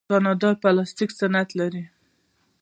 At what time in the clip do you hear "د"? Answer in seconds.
0.55-0.59